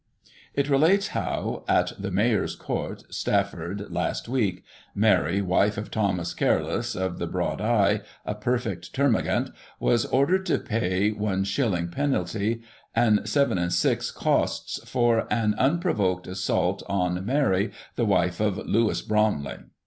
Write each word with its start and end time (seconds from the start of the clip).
It 0.55 0.67
relates 0.67 1.09
how, 1.09 1.63
"at 1.67 1.91
the 1.99 2.09
Mayor's 2.09 2.55
Court, 2.55 3.03
Stafford, 3.13 3.91
last 3.91 4.27
week, 4.27 4.63
Mary, 4.95 5.43
wife 5.43 5.77
of 5.77 5.91
Thomas 5.91 6.33
Careless, 6.33 6.95
of 6.95 7.19
the 7.19 7.27
Broad 7.27 7.61
Eye, 7.61 8.01
a 8.25 8.33
perfect 8.33 8.95
termagant, 8.95 9.51
was 9.79 10.07
ordered 10.07 10.47
to 10.47 10.57
pay 10.57 11.11
i/ 11.11 11.87
penalty, 11.91 12.63
and 12.95 13.19
7/6 13.19 14.11
costs, 14.15 14.79
for 14.89 15.31
an 15.31 15.53
un 15.59 15.79
provoked 15.79 16.25
assault 16.25 16.81
on 16.89 17.23
Mary, 17.23 17.69
the 17.95 18.03
wife 18.07 18.39
of 18.39 18.57
Lewis 18.57 19.03
Bromley. 19.03 19.57